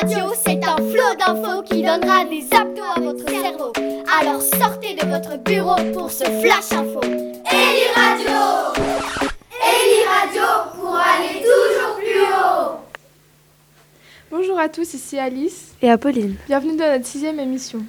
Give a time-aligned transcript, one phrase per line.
[0.00, 3.70] Radio, c'est un flot d'infos qui donnera des abdos à votre cerveau.
[4.18, 7.00] Alors sortez de votre bureau pour ce flash info.
[7.02, 8.80] Eli Radio
[9.60, 10.42] Eli Radio
[10.74, 12.80] pour aller toujours plus haut
[14.30, 15.74] Bonjour à tous, ici Alice.
[15.82, 16.36] Et Apolline.
[16.46, 17.80] Bienvenue dans notre sixième émission.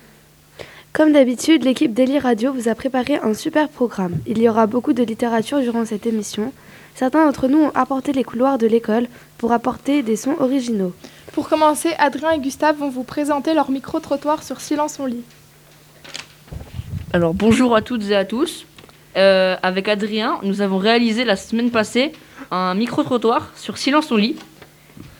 [0.92, 4.18] Comme d'habitude, l'équipe d'Eli Radio vous a préparé un super programme.
[4.28, 6.52] Il y aura beaucoup de littérature durant cette émission.
[6.96, 10.94] Certains d'entre nous ont apporté les couloirs de l'école pour apporter des sons originaux.
[11.34, 15.24] Pour commencer, Adrien et Gustave vont vous présenter leur micro-trottoir sur Silence on lit.
[17.14, 18.66] Alors bonjour à toutes et à tous.
[19.18, 22.14] Euh, avec Adrien, nous avons réalisé la semaine passée
[22.52, 24.36] un micro-trottoir sur Silence on lit.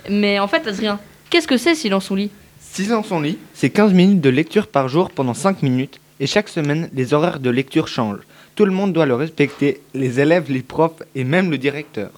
[0.10, 2.32] Mais en fait, Adrien, qu'est-ce que c'est Silence on lit?
[2.60, 6.50] Silence on lit, c'est 15 minutes de lecture par jour pendant 5 minutes et chaque
[6.50, 8.22] semaine, les horaires de lecture changent.
[8.56, 12.10] Tout le monde doit le respecter, les élèves, les profs et même le directeur.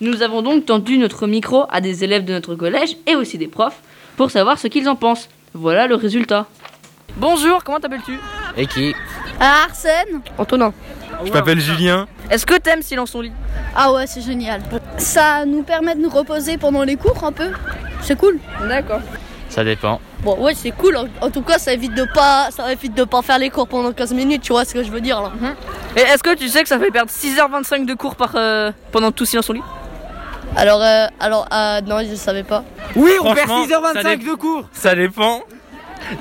[0.00, 3.48] Nous avons donc tendu notre micro à des élèves de notre collège et aussi des
[3.48, 3.80] profs
[4.16, 5.28] pour savoir ce qu'ils en pensent.
[5.54, 6.46] Voilà le résultat.
[7.16, 8.18] Bonjour, comment t'appelles-tu?
[8.56, 8.94] Et qui?
[9.40, 10.72] Arsène Antonin.
[11.24, 12.06] Je m'appelle Julien.
[12.30, 13.32] Est-ce que t'aimes Silence on lit?
[13.74, 14.62] Ah ouais, c'est génial.
[14.98, 17.50] Ça nous permet de nous reposer pendant les cours un peu.
[18.02, 18.38] C'est cool.
[18.68, 19.00] D'accord.
[19.48, 20.00] Ça dépend.
[20.22, 20.96] Bon, ouais, c'est cool.
[20.96, 23.68] En, en tout cas, ça évite de pas ça évite de pas faire les cours
[23.68, 25.32] pendant 15 minutes, tu vois ce que je veux dire là.
[25.96, 29.12] Et est-ce que tu sais que ça fait perdre 6h25 de cours par, euh, pendant
[29.12, 29.62] tout Silence on lit?
[30.56, 32.64] Alors euh, alors euh, non, je savais pas.
[32.96, 34.68] Oui, on perd Franchement, ça 6h25 dé- de cours.
[34.72, 35.42] Ça dépend.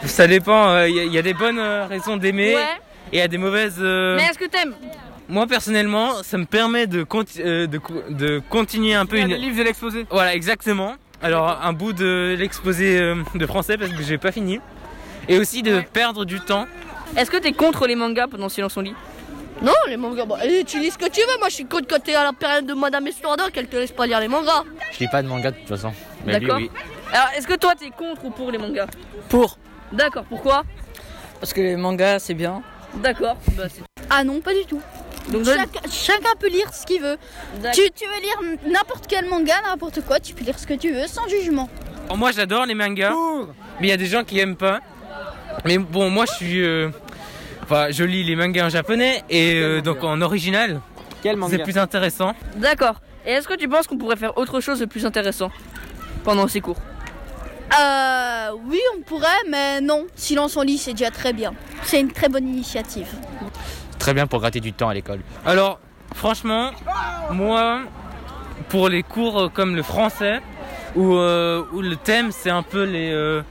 [0.06, 0.84] Ça dépend.
[0.84, 2.62] Il y, a des bonnes euh, raisons d'aimer Ouais.
[3.14, 3.78] et il y a des mauvaises.
[3.80, 4.74] euh, Mais est-ce que t'aimes?
[5.30, 9.30] Moi personnellement, ça me permet de, conti- euh, de, co- de continuer un peu une.
[9.30, 10.06] le livre de l'exposé.
[10.10, 10.96] Voilà, exactement.
[11.22, 14.60] Alors un bout de l'exposé euh, de français parce que j'ai pas fini.
[15.28, 16.68] Et aussi de perdre du temps.
[17.16, 18.94] Est-ce que t'es contre les mangas pendant Silence on lit?
[19.62, 21.40] Non, les mangas, bah, allez, tu lis ce que tu veux.
[21.40, 23.92] Moi, je suis contre quand t'es à la période de Madame d'or qu'elle te laisse
[23.92, 24.64] pas lire les mangas.
[24.92, 25.92] Je lis pas de manga de toute façon.
[26.26, 26.58] Mais lui, D'accord.
[26.58, 26.72] oui.
[27.12, 28.88] Alors, est-ce que toi t'es contre ou pour les mangas?
[29.30, 29.58] Pour.
[29.92, 30.64] D'accord, pourquoi?
[31.40, 32.62] Parce que les mangas, c'est bien.
[32.96, 33.38] D'accord.
[33.58, 33.64] Bah,
[34.10, 34.82] Ah non, pas du tout.
[35.30, 37.18] Donc, Chacun, chacun peut lire ce qu'il veut.
[37.74, 40.92] Tu, tu veux lire n'importe quel manga, n'importe quoi, tu peux lire ce que tu
[40.94, 41.70] veux sans jugement.
[42.06, 43.14] Alors, moi j'adore les mangas.
[43.80, 44.80] Mais il y a des gens qui aiment pas.
[45.66, 46.62] Mais bon, moi je suis.
[46.64, 46.90] euh,
[47.64, 50.80] Enfin, je lis les mangas en japonais et euh, donc en original.
[51.22, 52.34] Quel C'est manga plus intéressant.
[52.56, 53.02] D'accord.
[53.26, 55.52] Et est-ce que tu penses qu'on pourrait faire autre chose de plus intéressant
[56.24, 56.78] pendant ces cours?
[57.78, 60.06] Euh, oui, on pourrait, mais non.
[60.16, 61.54] Silence en lit, c'est déjà très bien.
[61.84, 63.08] C'est une très bonne initiative.
[64.00, 65.20] Très bien pour gratter du temps à l'école.
[65.46, 65.80] Alors,
[66.16, 66.72] franchement,
[67.32, 67.82] moi,
[68.70, 70.40] pour les cours euh, comme le français,
[70.96, 73.42] où, euh, où le thème c'est un peu les, euh,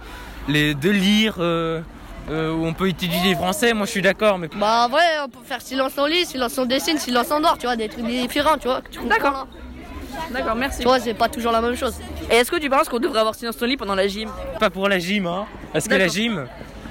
[0.48, 1.80] les de lire, euh,
[2.30, 4.38] euh, où on peut étudier le français, moi je suis d'accord.
[4.38, 7.40] Mais Bah, en vrai, on peut faire silence en lit, silence en dessine, silence en
[7.40, 8.80] dort, tu vois, des trucs différents, tu vois.
[9.08, 9.32] D'accord.
[9.32, 9.46] là.
[10.30, 10.78] D'accord, merci.
[10.80, 11.94] Tu vois, c'est pas toujours la même chose.
[12.30, 14.28] Et est-ce que tu penses qu'on devrait avoir Silence on lit pendant la gym?
[14.58, 15.44] Pas pour la gym, hein.
[15.72, 16.46] Parce que la gym,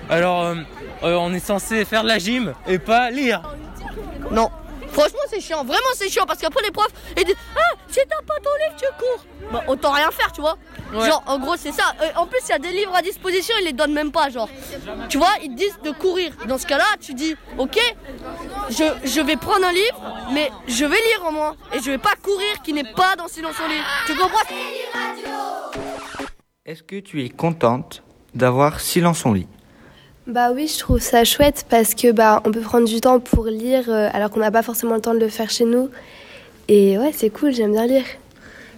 [0.09, 0.55] alors euh,
[1.03, 3.41] euh, on est censé faire de la gym et pas lire.
[4.31, 4.49] Non.
[4.91, 5.65] Franchement, c'est chiant.
[5.65, 8.75] Vraiment, c'est chiant parce qu'après, les profs, ils disent Ah, si t'as pas ton livre,
[8.77, 9.25] tu cours.
[9.51, 10.57] Bah, autant rien faire, tu vois.
[10.93, 11.05] Ouais.
[11.09, 11.93] Genre, en gros, c'est ça.
[12.01, 14.29] Euh, en plus, il y a des livres à disposition, ils les donnent même pas,
[14.29, 14.47] genre.
[15.09, 16.31] Tu vois, ils te disent de courir.
[16.47, 17.77] Dans ce cas-là, tu dis Ok,
[18.69, 20.01] je, je vais prendre un livre,
[20.33, 21.55] mais je vais lire au moins.
[21.73, 23.81] Et je vais pas courir qui n'est pas dans Silence en lit.
[24.07, 24.39] Tu comprends?
[26.65, 28.01] Est-ce que tu es contente
[28.33, 29.47] d'avoir Silence on lit?
[30.27, 33.45] Bah oui, je trouve ça chouette parce que bah on peut prendre du temps pour
[33.45, 35.89] lire euh, alors qu'on n'a pas forcément le temps de le faire chez nous.
[36.67, 38.05] Et ouais, c'est cool, j'aime bien lire.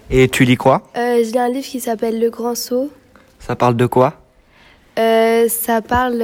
[0.09, 0.83] Et tu lis quoi?
[0.97, 2.91] Euh, je lis un livre qui s'appelle Le Grand Saut.
[3.39, 4.15] Ça parle de quoi?
[4.99, 6.17] Euh, ça parle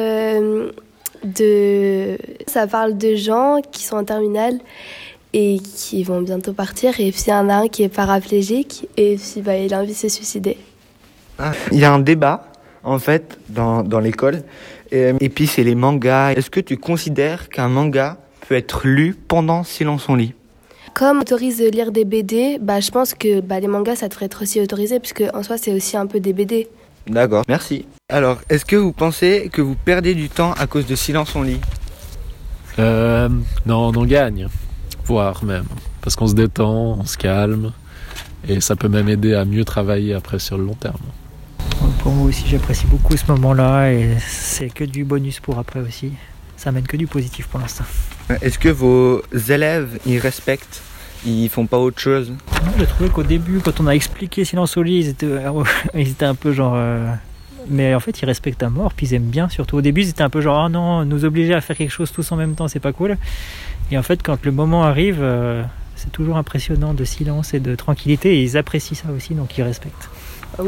[1.23, 4.59] de ça parle de gens qui sont en terminale
[5.31, 8.89] et qui vont bientôt partir et puis il y en a un qui est paraplégique
[8.97, 10.57] et puis bah, il a envie de se suicider.
[11.71, 12.45] Il y a un débat,
[12.83, 14.43] en fait, dans, dans l'école.
[14.93, 16.31] Et, et puis, c'est les mangas.
[16.33, 18.17] Est-ce que tu considères qu'un manga
[18.47, 20.33] peut être lu pendant Silence on lit?
[20.93, 24.07] Comme on autorise de lire des BD, bah, je pense que bah, les mangas ça
[24.07, 26.67] devrait être aussi autorisé puisque en soi c'est aussi un peu des BD.
[27.07, 27.87] D'accord, merci.
[28.09, 31.41] Alors, est-ce que vous pensez que vous perdez du temps à cause de Silence on
[31.41, 31.59] lit?
[32.77, 33.27] Euh,
[33.65, 34.47] non, on en gagne,
[35.05, 35.65] voire même.
[36.01, 37.71] Parce qu'on se détend, on se calme,
[38.47, 41.01] et ça peut même aider à mieux travailler après sur le long terme.
[42.01, 46.11] Pour moi aussi, j'apprécie beaucoup ce moment-là et c'est que du bonus pour après aussi.
[46.57, 47.85] Ça amène que du positif pour l'instant.
[48.41, 50.81] Est-ce que vos élèves, ils respectent
[51.25, 52.33] Ils font pas autre chose?
[52.77, 55.27] J'ai trouvé qu'au début, quand on a expliqué Silence au lit, ils étaient,
[55.95, 56.73] ils étaient un peu genre.
[56.75, 57.13] euh,
[57.69, 59.47] Mais en fait, ils respectent à mort, puis ils aiment bien.
[59.49, 61.91] Surtout au début, ils étaient un peu genre, ah non, nous obliger à faire quelque
[61.91, 63.17] chose tous en même temps, c'est pas cool.
[63.91, 65.63] Et en fait, quand le moment arrive, euh,
[65.95, 69.63] c'est toujours impressionnant de silence et de tranquillité, et ils apprécient ça aussi, donc ils
[69.63, 70.09] respectent.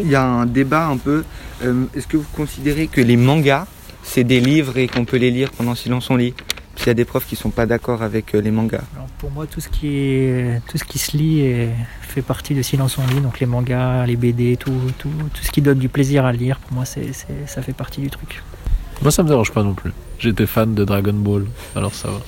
[0.01, 1.23] Il y a un débat un peu.
[1.63, 3.67] euh, Est-ce que vous considérez que les mangas,
[4.03, 6.33] c'est des livres et qu'on peut les lire pendant silence on lit?
[6.73, 8.81] Parce qu'il y a des profs qui sont pas d'accord avec euh, les mangas.
[8.95, 11.69] Alors, pour moi, tout ce qui est, tout ce qui se lit est-
[12.01, 15.51] fait partie de Silence on lit, donc les mangas, les BD, tout, tout, tout ce
[15.51, 18.41] qui donne du plaisir à lire, pour moi, c'est, c'est- ça fait partie du truc.
[19.01, 19.91] Moi, ça me dérange pas non plus.
[20.19, 21.45] J'étais fan de Dragon Ball,
[21.75, 22.21] alors ça va.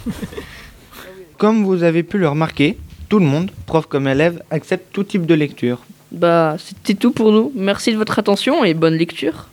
[1.37, 2.77] Comme vous avez pu le remarquer,
[3.09, 5.79] tout le monde, prof comme élève, accepte tout type de lecture.
[6.11, 7.51] Bah, c'était tout pour nous.
[7.55, 9.47] Merci de votre attention et bonne lecture.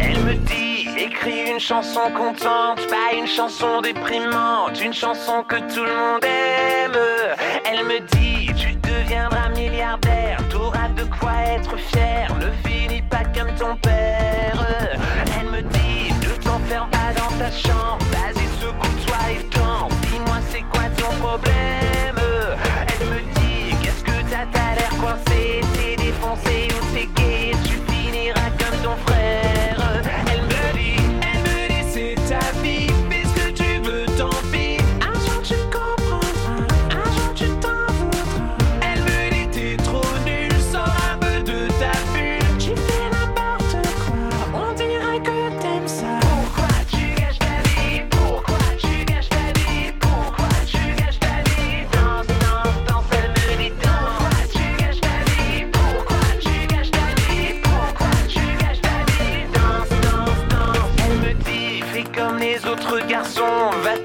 [0.00, 5.84] Elle me dit, écris une chanson contente, pas une chanson déprimante, une chanson que tout
[5.84, 6.98] le monde aime.
[7.64, 13.54] Elle me dit, tu deviendras milliardaire, t'auras de quoi être fier, ne finis pas comme
[13.54, 14.93] ton père.
[17.44, 21.93] Ta chambre, vas-y secoue-toi et danse, dis-moi c'est quoi ton problème?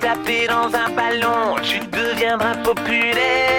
[0.09, 3.58] Taper dans un ballon, tu deviendras populaire.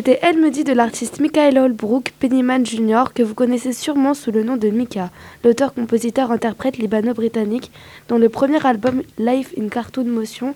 [0.00, 3.12] C'était Elle me de l'artiste Michael Holbrook Pennyman Jr.
[3.14, 5.10] que vous connaissez sûrement sous le nom de Mika,
[5.44, 7.70] l'auteur-compositeur-interprète libano-britannique
[8.08, 10.54] dont le premier album Life in Cartoon Motion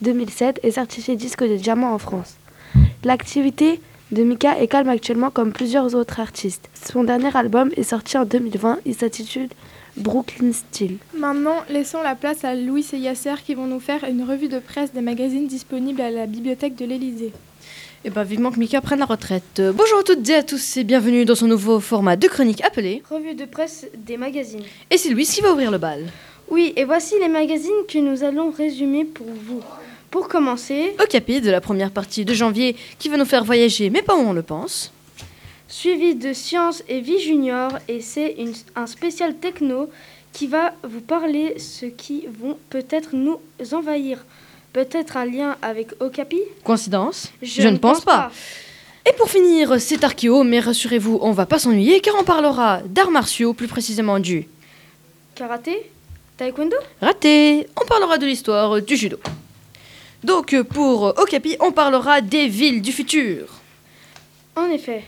[0.00, 2.36] 2007 est certifié disque de diamant en France.
[3.04, 6.70] L'activité de Mika est calme actuellement comme plusieurs autres artistes.
[6.72, 9.50] Son dernier album est sorti en 2020, il s'intitule
[9.98, 10.96] Brooklyn Steel.
[11.14, 14.60] Maintenant, laissons la place à Louis et Yasser qui vont nous faire une revue de
[14.60, 17.34] presse des magazines disponibles à la bibliothèque de l'Élysée.
[18.04, 19.58] Et bah vivement que Mika prenne la retraite.
[19.58, 22.62] Euh, bonjour à toutes et à tous et bienvenue dans son nouveau format de chronique
[22.62, 24.62] appelé Revue de presse des magazines.
[24.88, 26.06] Et c'est Louis qui va ouvrir le bal.
[26.48, 29.62] Oui, et voici les magazines que nous allons résumer pour vous.
[30.12, 34.02] Pour commencer, Okapi de la première partie de janvier qui va nous faire voyager mais
[34.02, 34.92] pas où on le pense.
[35.66, 38.36] suivi de Science et Vie Junior, et c'est
[38.76, 39.90] un spécial techno
[40.32, 43.40] qui va vous parler ce qui vont peut-être nous
[43.72, 44.24] envahir.
[44.72, 46.40] Peut-être un lien avec Okapi?
[46.64, 47.32] Coïncidence?
[47.42, 48.30] Je, ne pense pas.
[49.08, 53.10] Et pour finir, c'est archéo, mais rassurez-vous, on va pas s'ennuyer car on parlera d'arts
[53.10, 54.46] martiaux, plus précisément du
[55.34, 55.90] Karaté?
[56.36, 56.76] Taekwondo?
[57.00, 57.66] Raté.
[57.80, 59.18] On parlera de l'histoire du judo.
[60.22, 63.46] Donc pour Okapi, on parlera des villes du futur.
[64.56, 65.04] En effet,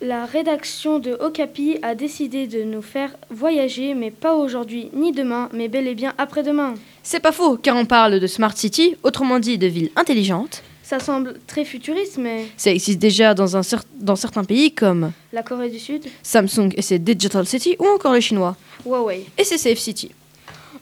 [0.00, 5.48] la rédaction de Okapi a décidé de nous faire voyager, mais pas aujourd'hui ni demain,
[5.52, 6.74] mais bel et bien après-demain.
[7.02, 10.62] C'est pas faux, car on parle de Smart City, autrement dit de villes intelligentes.
[10.82, 15.12] Ça semble très futuriste, mais Ça existe déjà dans, un cer- dans certains pays comme
[15.32, 19.24] la Corée du Sud Samsung et ses Digital City ou encore le chinois Huawei.
[19.38, 20.10] et ses Safe City.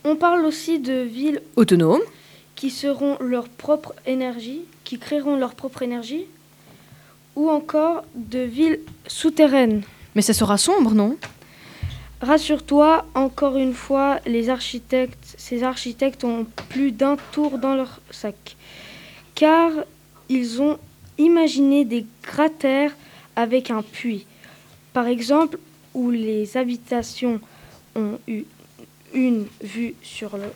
[0.05, 2.03] On parle aussi de villes Autonomes,
[2.57, 6.27] qui seront leur propre énergie, qui créeront leur propre énergie,
[7.37, 9.83] ou encore de villes souterraines.
[10.15, 11.17] mais ça sera sombre, non?
[12.21, 18.57] Rassure-toi, encore une fois, les architectes, ces architectes ont plus d'un tour dans leur sac,
[19.35, 19.71] car
[20.29, 20.79] ils ont
[21.19, 22.93] imaginé des cratères
[23.37, 24.27] avec un puits,
[24.93, 25.59] par exemple,
[25.93, 27.41] où les habitations
[27.95, 28.45] ont eu
[29.13, 30.51] une vue sur le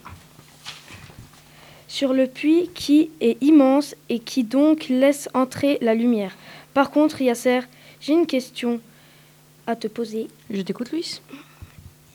[1.87, 6.37] sur le puits qui est immense et qui donc laisse entrer la lumière.
[6.75, 7.61] Par contre, Yasser,
[8.01, 8.81] j'ai une question
[9.67, 10.29] à te poser.
[10.51, 11.21] Je t'écoute, Louis.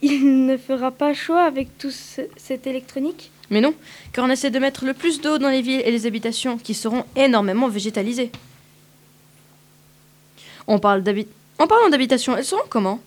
[0.02, 3.32] Il ne fera pas chaud avec tout ce- cette électronique?
[3.50, 3.74] Mais non,
[4.12, 6.74] car on essaie de mettre le plus d'eau dans les villes et les habitations qui
[6.74, 8.32] seront énormément végétalisées.
[10.68, 11.04] On parle
[11.60, 13.00] En parlant d'habitations, elles seront comment?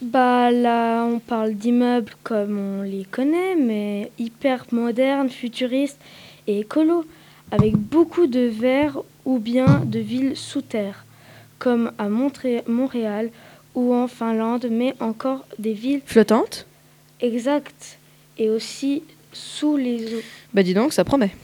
[0.00, 6.00] Bah là, on parle d'immeubles comme on les connaît, mais hyper modernes, futuristes
[6.48, 7.04] et écolos,
[7.52, 11.04] avec beaucoup de verre ou bien de villes sous terre,
[11.58, 13.30] comme à Montré- Montréal
[13.74, 16.66] ou en Finlande, mais encore des villes Flottantes?
[17.20, 17.98] Exactes
[18.38, 19.02] et aussi
[19.32, 20.22] sous les eaux.
[20.52, 21.34] Bah dis donc, ça promet.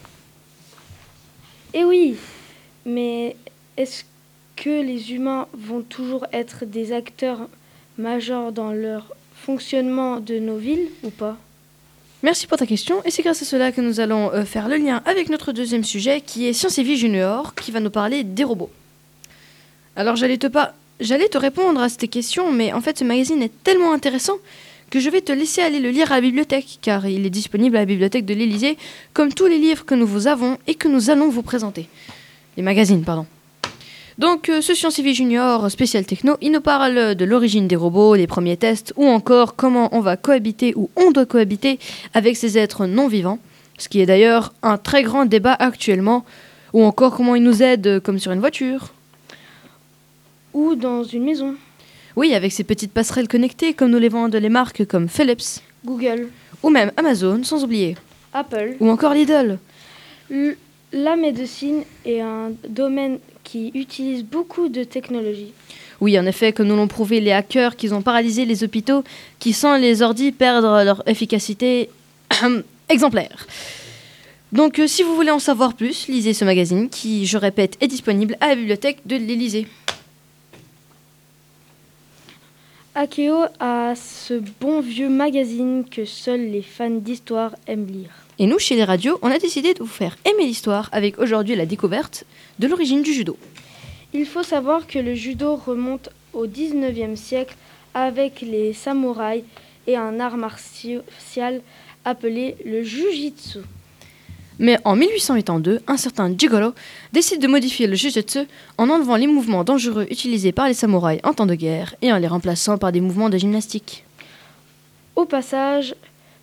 [1.74, 2.16] Eh oui,
[2.84, 3.36] mais
[3.76, 4.04] est-ce
[4.56, 7.48] que les humains vont toujours être des acteurs
[7.96, 11.36] majeurs dans leur fonctionnement de nos villes ou pas?
[12.24, 14.76] Merci pour ta question, et c'est grâce à cela que nous allons euh, faire le
[14.76, 18.24] lien avec notre deuxième sujet, qui est Science et Vie Junior, qui va nous parler
[18.24, 18.70] des robots.
[19.94, 20.48] Alors j'allais te
[20.98, 24.34] j'allais te répondre à cette question, mais en fait ce magazine est tellement intéressant
[24.90, 27.76] que je vais te laisser aller le lire à la bibliothèque, car il est disponible
[27.76, 28.78] à la bibliothèque de l'Élysée,
[29.12, 31.88] comme tous les livres que nous vous avons et que nous allons vous présenter.
[32.56, 33.26] Les magazines, pardon.
[34.18, 38.26] Donc, euh, ce Vie Junior spécial techno, il nous parle de l'origine des robots, les
[38.26, 41.78] premiers tests, ou encore comment on va cohabiter ou on doit cohabiter
[42.14, 43.38] avec ces êtres non vivants,
[43.78, 46.24] ce qui est d'ailleurs un très grand débat actuellement,
[46.72, 48.92] ou encore comment ils nous aident euh, comme sur une voiture.
[50.52, 51.54] Ou dans une maison
[52.16, 56.28] Oui, avec ces petites passerelles connectées comme nous les vendent les marques comme Philips, Google,
[56.64, 57.96] ou même Amazon, sans oublier,
[58.32, 58.74] Apple.
[58.80, 59.58] ou encore Lidl.
[60.28, 60.56] L-
[60.92, 63.18] La médecine est un domaine
[63.50, 65.52] qui utilise beaucoup de technologie.
[66.00, 69.04] Oui, en effet, comme nous l'ont prouvé les hackers qui ont paralysé les hôpitaux,
[69.38, 71.88] qui sans les ordis perdre leur efficacité
[72.88, 73.46] exemplaire.
[74.52, 77.88] Donc, euh, si vous voulez en savoir plus, lisez ce magazine qui, je répète, est
[77.88, 79.66] disponible à la bibliothèque de l'Élysée.
[83.00, 88.10] Akeo a ce bon vieux magazine que seuls les fans d'histoire aiment lire.
[88.40, 91.54] Et nous, chez les radios, on a décidé de vous faire aimer l'histoire avec aujourd'hui
[91.54, 92.24] la découverte
[92.58, 93.38] de l'origine du judo.
[94.12, 97.54] Il faut savoir que le judo remonte au 19e siècle
[97.94, 99.44] avec les samouraïs
[99.86, 101.62] et un art martial
[102.04, 103.60] appelé le jujitsu.
[104.58, 106.74] Mais en 1882, un certain Gigolo
[107.12, 108.40] décide de modifier le jujutsu
[108.76, 112.18] en enlevant les mouvements dangereux utilisés par les samouraïs en temps de guerre et en
[112.18, 114.04] les remplaçant par des mouvements de gymnastique.
[115.14, 115.94] Au passage,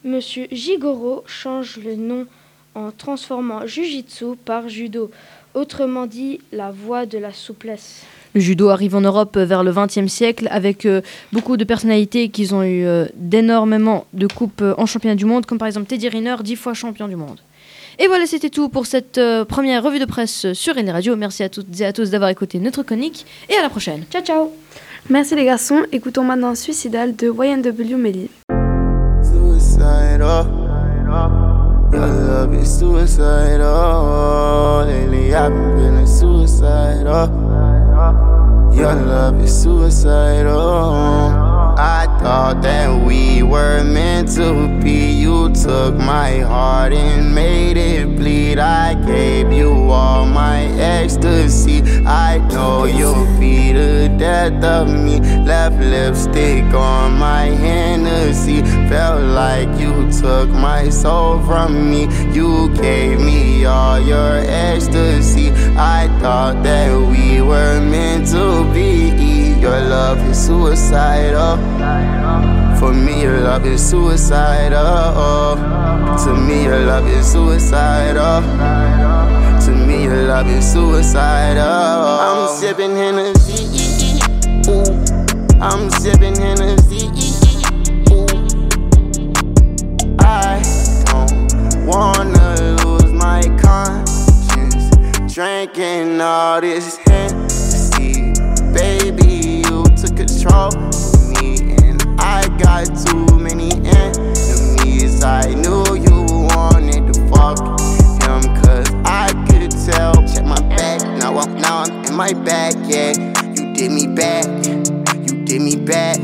[0.04, 2.28] Monsieur Jigoro change le nom
[2.76, 5.10] en transformant jujitsu par judo,
[5.54, 8.04] autrement dit la voie de la souplesse.
[8.36, 12.54] Le judo arrive en Europe vers le XXe siècle avec euh, beaucoup de personnalités qui
[12.54, 16.10] ont eu euh, d'énormément de coupes euh, en championnat du monde, comme par exemple Teddy
[16.10, 17.40] Riner, dix fois champion du monde.
[18.00, 21.16] Et voilà, c'était tout pour cette euh, première revue de presse sur radios.
[21.16, 24.04] Merci à toutes et à tous d'avoir écouté notre chronique et à la prochaine.
[24.12, 24.52] Ciao ciao
[25.10, 28.30] Merci les garçons, écoutons maintenant Suicidal de YNW Melly.
[31.96, 34.86] Your love is suicidal.
[34.86, 37.30] Lately I've been feeling suicidal.
[38.74, 40.92] Your love is suicidal.
[41.78, 45.12] I thought that we were meant to be.
[45.12, 48.58] You took my heart and made it bleed.
[48.58, 51.84] I gave you all my ecstasy.
[52.04, 55.20] I know you'll be the death of me.
[55.46, 58.64] Left lipstick on my Hennessy.
[58.90, 62.08] Felt like you took my soul from me.
[62.34, 65.52] You gave me all your ecstasy.
[65.78, 69.25] I thought that we were meant to be.
[69.66, 71.58] Your love is suicidal.
[72.78, 75.56] For me, your love is suicidal.
[76.24, 78.44] To me, your love is suicidal.
[79.66, 81.64] To me, your love is suicidal.
[81.66, 83.66] I'm sipping Hennessy.
[84.70, 84.86] Ooh.
[85.60, 87.10] I'm sipping Hennessy.
[88.12, 88.28] Ooh.
[90.20, 90.62] I
[91.06, 95.34] don't wanna lose my conscience.
[95.34, 97.00] Drinking all this.
[100.46, 100.70] Control
[101.42, 105.24] me, and I got too many enemies.
[105.24, 107.60] I knew you wanted to fuck
[108.22, 110.14] him, cause I could tell.
[110.28, 113.14] Check my back, now I'm, now I'm in my bag, yeah.
[113.56, 114.46] You did me bad,
[115.30, 116.20] you did me bad.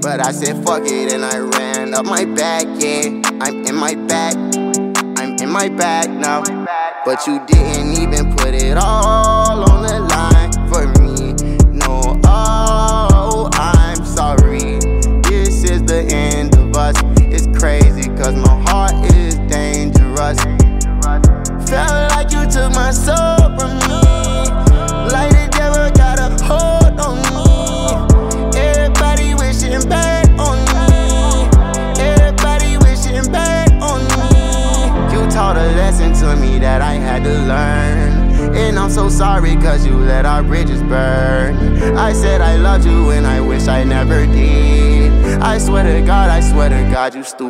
[0.00, 3.20] But I said fuck it and I ran up my back, yeah.
[3.40, 4.36] I'm in my bag,
[5.18, 6.42] I'm in my bag now.
[7.04, 9.77] But you didn't even put it all on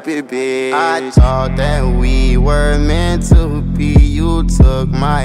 [0.01, 0.73] stupid bitch.
[0.73, 3.95] I thought that we were meant to be.
[3.95, 5.18] You took my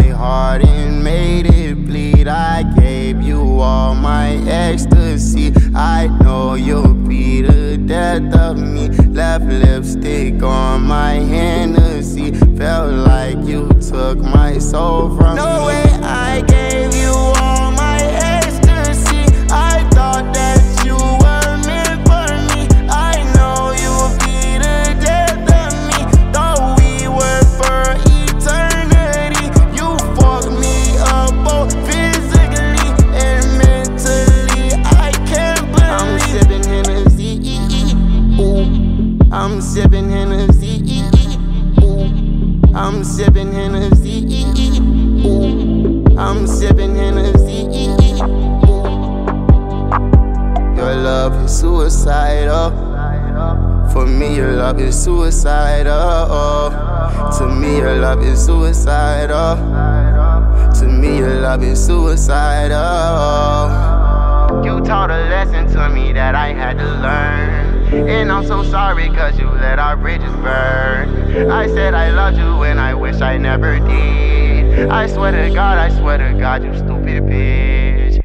[71.50, 74.90] I said I loved you and I wish I never did.
[74.90, 78.20] I swear to God, I swear to God, you stupid bitch.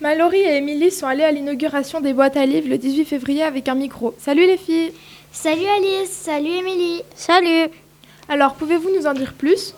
[0.00, 3.68] Mallory et Émilie sont allées à l'inauguration des boîtes à livres le 18 février avec
[3.68, 4.14] un micro.
[4.18, 4.92] Salut les filles
[5.30, 7.02] Salut Alice, salut Émilie.
[7.14, 7.70] Salut
[8.28, 9.74] Alors, pouvez-vous nous en dire plus?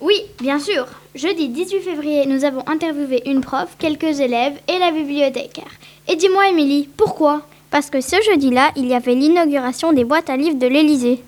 [0.00, 0.86] Oui, bien sûr.
[1.14, 5.70] Jeudi 18 février, nous avons interviewé une prof, quelques élèves et la bibliothécaire.
[6.06, 7.42] Et dis-moi Émilie, pourquoi?
[7.70, 11.22] Parce que ce jeudi-là, il y avait l'inauguration des boîtes à livres de l'Élysée.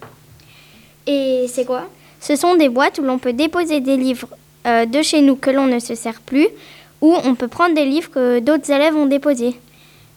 [1.06, 1.84] Et c'est quoi?
[2.20, 4.28] Ce sont des boîtes où l'on peut déposer des livres
[4.66, 6.48] euh, de chez nous que l'on ne se sert plus,
[7.00, 9.58] ou on peut prendre des livres que d'autres élèves ont déposés.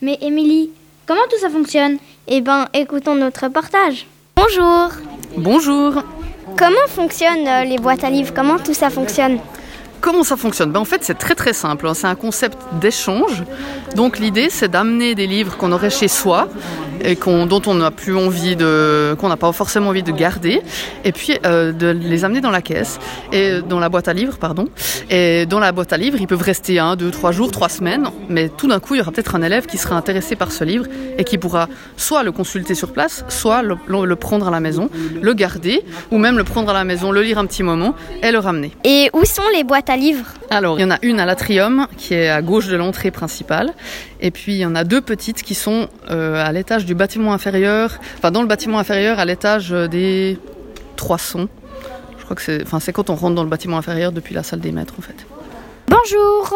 [0.02, 0.70] Mais Émilie,
[1.06, 1.98] comment tout ça fonctionne?
[2.28, 4.06] Eh ben, écoutons notre reportage.
[4.36, 4.90] Bonjour.
[5.38, 6.04] Bonjour.
[6.58, 8.34] Comment fonctionnent euh, les boîtes à livres?
[8.36, 9.40] Comment tout ça fonctionne?
[10.02, 10.72] Comment ça fonctionne?
[10.72, 11.88] Ben, En fait, c'est très très simple.
[11.88, 11.94] hein.
[11.94, 13.44] C'est un concept d'échange.
[13.96, 16.50] Donc l'idée, c'est d'amener des livres qu'on aurait chez soi
[17.04, 20.62] et dont on n'a plus envie de, qu'on n'a pas forcément envie de garder,
[21.04, 23.00] et puis euh, de les amener dans la caisse
[23.32, 24.68] et dans la boîte à livres, pardon.
[25.10, 28.10] Et dans la boîte à livres, ils peuvent rester un, deux, trois jours, trois semaines,
[28.30, 30.64] mais tout d'un coup, il y aura peut-être un élève qui sera intéressé par ce
[30.64, 30.86] livre
[31.18, 34.90] et qui pourra soit le consulter sur place, soit le prendre à la maison,
[35.22, 38.32] le garder, ou même le prendre à la maison, le lire un petit moment et
[38.32, 38.72] le ramener.
[38.84, 40.26] Et où sont les boîtes à livres?
[40.50, 43.74] Alors, il y en a une à l'atrium qui est à gauche de l'entrée principale,
[44.22, 47.34] et puis il y en a deux petites qui sont euh, à l'étage du bâtiment
[47.34, 50.38] inférieur, enfin dans le bâtiment inférieur, à l'étage euh, des
[50.96, 51.48] 300.
[52.18, 54.44] Je crois que c'est, enfin c'est quand on rentre dans le bâtiment inférieur depuis la
[54.44, 55.26] salle des maîtres en fait.
[55.88, 56.54] Bonjour.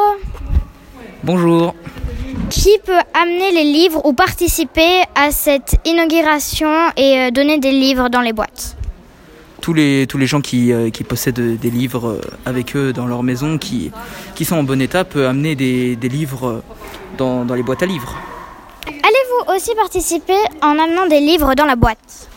[1.24, 1.76] Bonjour.
[2.50, 8.10] Qui peut amener les livres ou participer à cette inauguration et euh, donner des livres
[8.10, 8.78] dans les boîtes?
[9.62, 13.24] Tous les, tous les gens qui, euh, qui possèdent des livres avec eux dans leur
[13.24, 13.92] maison, qui,
[14.36, 16.62] qui sont en bon état, peuvent amener des, des livres
[17.18, 18.16] dans, dans les boîtes à livres.
[19.58, 22.30] Aussi participer en amenant des livres dans la boîte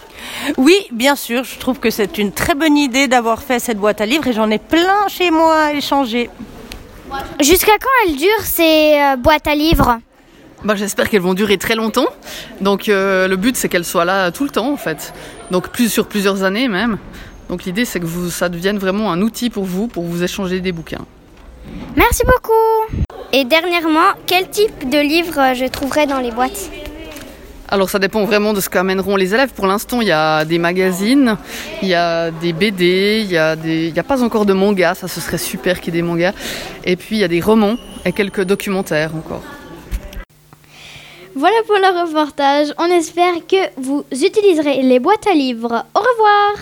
[0.56, 4.00] Oui, bien sûr, je trouve que c'est une très bonne idée d'avoir fait cette boîte
[4.00, 6.30] à livres et j'en ai plein chez moi à échanger.
[7.38, 9.98] Jusqu'à quand elles durent ces euh, boîtes à livres?
[10.64, 12.06] Bah, J'espère qu'elles vont durer très longtemps.
[12.62, 15.12] Donc euh, le but c'est qu'elles soient là tout le temps en fait.
[15.50, 16.96] Donc plus sur plusieurs années même.
[17.50, 20.60] Donc l'idée c'est que vous, ça devienne vraiment un outil pour vous, pour vous échanger
[20.60, 21.04] des bouquins.
[21.96, 23.04] Merci beaucoup.
[23.34, 26.70] Et dernièrement, quel type de livres je trouverai dans les boîtes?
[27.72, 29.52] Alors ça dépend vraiment de ce qu'amèneront les élèves.
[29.54, 31.36] Pour l'instant, il y a des magazines,
[31.82, 34.96] il y a des BD, il y a pas encore de mangas.
[34.96, 36.32] Ça, ce serait super qu'il y ait des mangas.
[36.84, 39.42] Et puis il y a des romans et quelques documentaires encore.
[41.36, 42.74] Voilà pour le reportage.
[42.76, 45.84] On espère que vous utiliserez les boîtes à livres.
[45.94, 46.54] Au revoir.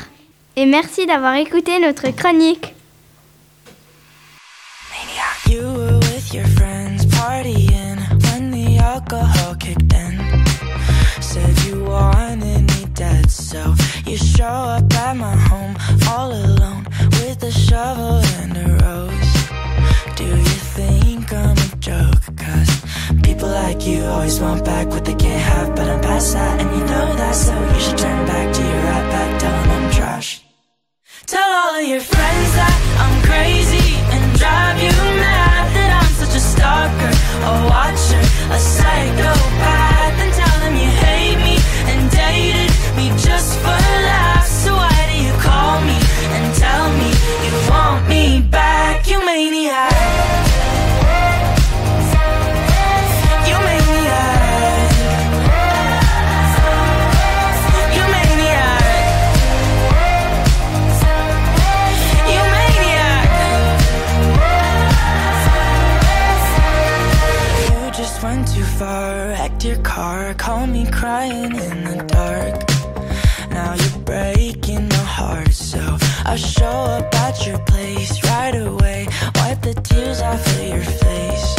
[0.57, 2.75] Et merci d'avoir écouté notre chronique.
[14.39, 15.75] Show up at my home
[16.09, 16.85] all alone
[17.19, 19.33] with a shovel and a rose.
[20.15, 22.23] Do you think I'm a joke?
[22.37, 22.73] Cause
[23.25, 26.71] people like you always want back what they can't have, but I'm past that, and
[26.71, 29.91] you know that, so you should turn back to your right back, tell 'em I'm
[29.91, 30.29] trash.
[31.27, 34.95] Tell all of your friends that I'm crazy and drive you
[35.27, 37.13] mad that I'm such a stalker,
[37.51, 38.23] a watcher,
[38.57, 39.88] a psychopath.
[69.59, 72.71] Far, wrecked your car, call me crying in the dark.
[73.51, 79.63] Now you're breaking my heart, so I show up at your place right away, wipe
[79.63, 81.57] the tears off of your face.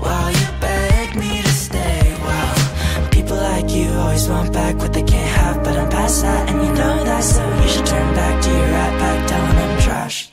[0.00, 5.02] While you beg me to stay, well, people like you always want back what they
[5.02, 8.42] can't have, but I'm past that, and you know that, so you should turn back
[8.42, 10.30] to your right back, tell 'em I'm trash.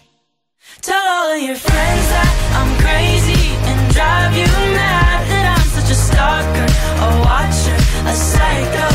[0.82, 5.92] Tell all of your friends that I'm crazy and drive you mad that I'm such
[5.92, 6.71] a stalker,
[8.08, 8.91] a watcher,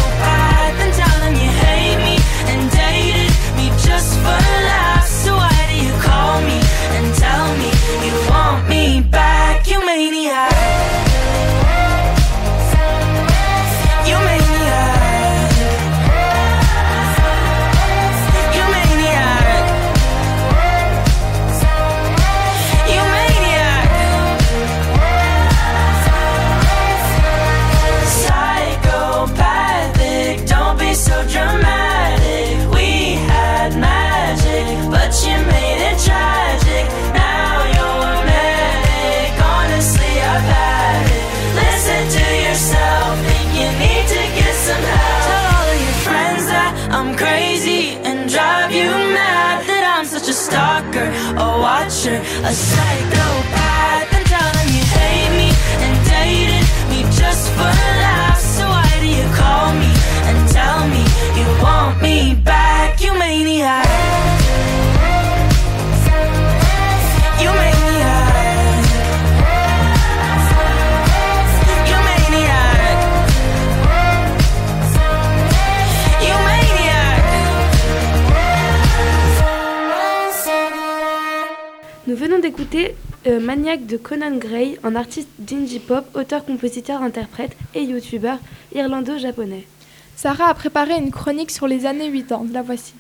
[82.57, 82.95] D'écouter
[83.27, 88.38] euh, Maniac de Conan Gray, un artiste d'indie pop, auteur, compositeur, interprète et youtubeur
[88.75, 89.66] irlando-japonais.
[90.14, 92.47] Sarah a préparé une chronique sur les années 80.
[92.55, 92.95] La voici.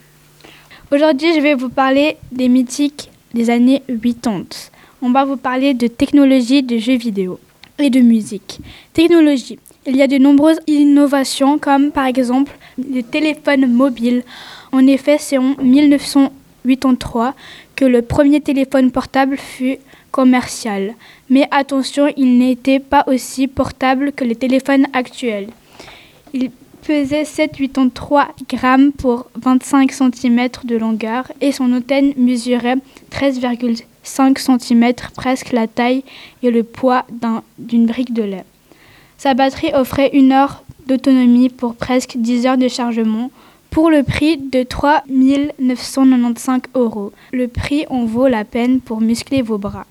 [0.92, 4.44] Aujourd'hui, je vais vous parler des mythiques des années 80.
[5.00, 7.40] On va vous parler de technologie, de jeux vidéo
[7.78, 8.60] et de musique.
[8.92, 9.58] Technologie.
[9.86, 14.22] Il y a de nombreuses innovations comme par exemple les téléphones mobiles.
[14.72, 15.54] En effet, c'est en
[16.66, 17.34] 1983
[17.76, 19.78] que le premier téléphone portable fut
[20.10, 20.94] commercial.
[21.30, 25.48] Mais attention, il n'était pas aussi portable que les téléphones actuels.
[26.34, 26.50] Il
[26.86, 32.76] pesait 7,83 grammes pour 25 cm de longueur et son antenne mesurait
[33.10, 36.04] 13,5 cm, presque la taille
[36.42, 38.44] et le poids d'un- d'une brique de lait.
[39.18, 43.30] Sa batterie offrait une heure d'autonomie pour presque 10 heures de chargement.
[43.76, 47.12] Pour le prix de 3 995 euros.
[47.30, 49.84] Le prix en vaut la peine pour muscler vos bras.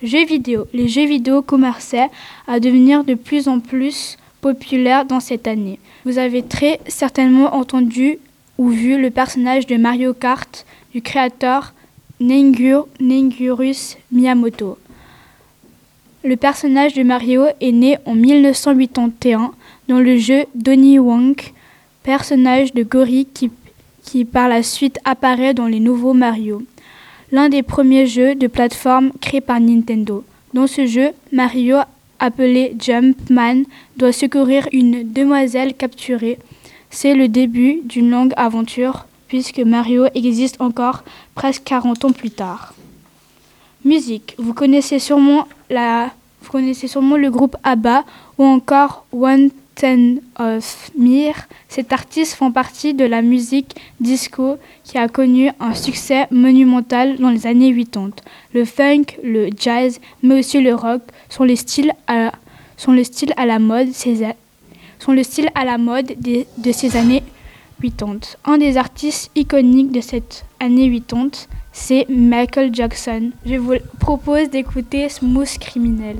[0.00, 0.68] Jeux vidéo.
[0.72, 2.08] Les jeux vidéo commençaient
[2.46, 5.80] à devenir de plus en plus populaires dans cette année.
[6.04, 8.20] Vous avez très certainement entendu
[8.58, 11.74] ou vu le personnage de Mario Kart du créateur
[12.20, 14.78] Nengur, Nengurus Miyamoto.
[16.22, 19.50] Le personnage de Mario est né en 1981
[19.88, 21.52] dans le jeu Donnie Wonk,
[22.02, 23.26] personnage de gorille
[24.04, 26.62] qui, par la suite apparaît dans les nouveaux Mario,
[27.30, 30.24] l'un des premiers jeux de plateforme créés par Nintendo.
[30.54, 31.78] Dans ce jeu, Mario,
[32.18, 33.62] appelé Jumpman,
[33.96, 36.38] doit secourir une demoiselle capturée.
[36.90, 42.74] C'est le début d'une longue aventure puisque Mario existe encore presque 40 ans plus tard.
[43.82, 44.34] Musique.
[44.38, 46.10] Vous connaissez sûrement, la,
[46.42, 48.04] vous connaissez sûrement le groupe ABBA
[48.36, 51.34] ou encore One Ten of Mir.
[51.68, 57.30] Ces artistes font partie de la musique disco qui a connu un succès monumental dans
[57.30, 58.10] les années 80.
[58.54, 62.32] Le funk, le jazz, mais aussi le rock sont les styles à,
[63.46, 63.88] la mode
[65.08, 67.22] le style à la mode de ces années
[67.80, 68.18] 80.
[68.44, 73.30] Un des artistes iconiques de cette année 80, c'est Michael Jackson.
[73.44, 76.16] Je vous propose d'écouter Smooth Criminel.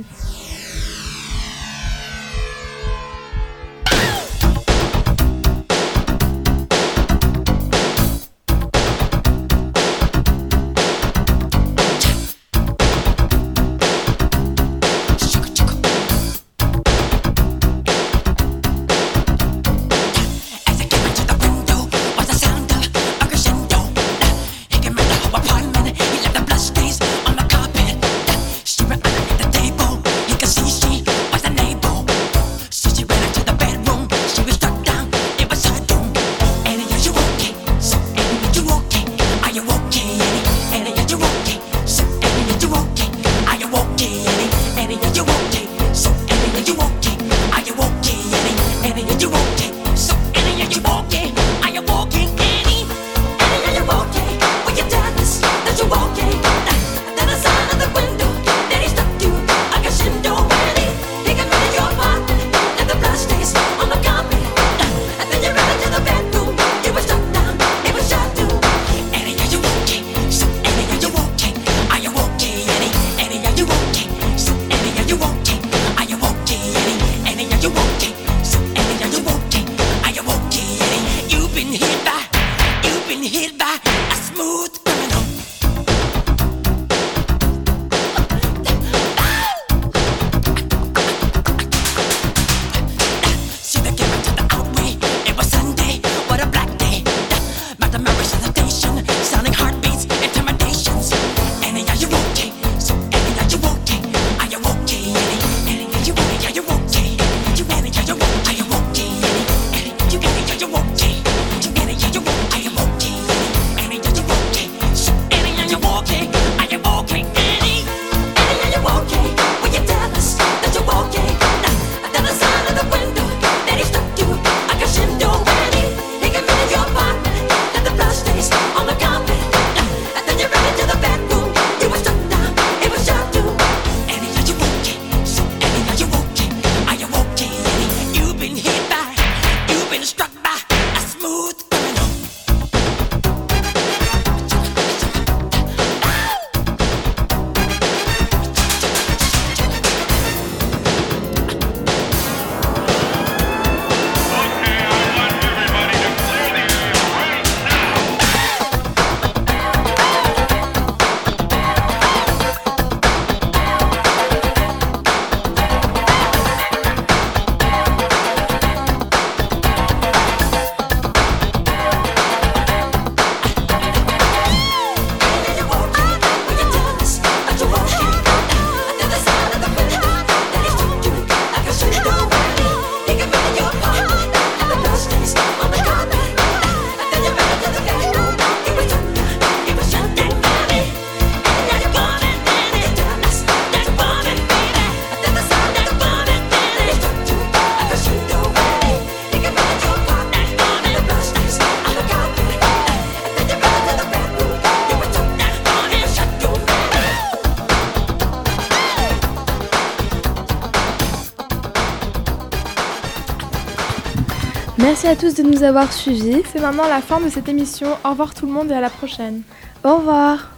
[215.13, 216.41] À tous de nous avoir suivis.
[216.51, 217.99] C'est maintenant la fin de cette émission.
[218.03, 219.43] Au revoir tout le monde et à la prochaine.
[219.85, 220.49] Au revoir.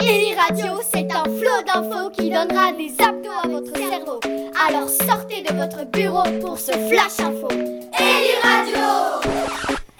[0.00, 4.18] Eli Radio, c'est un flot d'infos qui donnera des abdos à votre cerveau.
[4.66, 7.48] Alors sortez de votre bureau pour ce flash info.
[7.52, 9.22] Eli Radio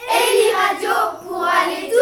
[0.01, 0.91] Eli Radio
[1.29, 1.93] pour aller